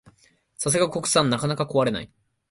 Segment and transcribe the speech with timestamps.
[0.57, 2.09] さすが国産、なかなか壊れない